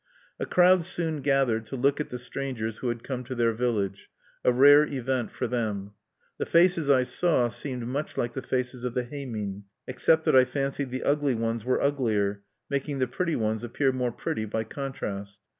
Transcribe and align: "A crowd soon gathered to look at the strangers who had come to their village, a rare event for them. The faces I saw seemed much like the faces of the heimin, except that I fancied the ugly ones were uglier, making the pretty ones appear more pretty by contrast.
"A 0.39 0.47
crowd 0.47 0.83
soon 0.83 1.21
gathered 1.21 1.67
to 1.67 1.75
look 1.75 1.99
at 2.01 2.09
the 2.09 2.17
strangers 2.17 2.79
who 2.79 2.87
had 2.89 3.03
come 3.03 3.23
to 3.25 3.35
their 3.35 3.53
village, 3.53 4.09
a 4.43 4.51
rare 4.51 4.83
event 4.83 5.29
for 5.29 5.45
them. 5.45 5.91
The 6.39 6.47
faces 6.47 6.89
I 6.89 7.03
saw 7.03 7.49
seemed 7.49 7.85
much 7.85 8.17
like 8.17 8.33
the 8.33 8.41
faces 8.41 8.83
of 8.83 8.95
the 8.95 9.03
heimin, 9.03 9.65
except 9.87 10.23
that 10.25 10.35
I 10.35 10.43
fancied 10.45 10.89
the 10.89 11.03
ugly 11.03 11.35
ones 11.35 11.65
were 11.65 11.79
uglier, 11.79 12.41
making 12.67 12.97
the 12.97 13.05
pretty 13.05 13.35
ones 13.35 13.63
appear 13.63 13.91
more 13.91 14.11
pretty 14.11 14.45
by 14.45 14.63
contrast. 14.63 15.37